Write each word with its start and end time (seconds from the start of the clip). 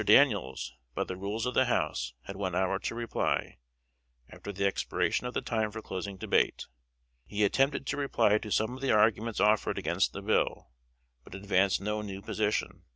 Daniels, 0.03 0.73
by 0.95 1.03
the 1.03 1.15
rules 1.15 1.45
of 1.45 1.53
the 1.53 1.65
House, 1.65 2.15
had 2.23 2.35
one 2.35 2.55
hour 2.55 2.79
to 2.79 2.95
reply, 2.95 3.59
after 4.29 4.51
the 4.51 4.65
expiration 4.65 5.27
of 5.27 5.35
the 5.35 5.43
time 5.43 5.69
for 5.71 5.79
closing 5.83 6.17
debate. 6.17 6.65
He 7.27 7.43
attempted 7.43 7.85
to 7.85 7.97
reply 7.97 8.39
to 8.39 8.51
some 8.51 8.73
of 8.75 8.81
the 8.81 8.89
arguments 8.91 9.39
offered 9.39 9.77
against 9.77 10.11
the 10.13 10.23
bill, 10.23 10.71
but 11.23 11.35
advanced 11.35 11.81
no 11.81 12.01
new 12.01 12.23
position. 12.23 12.81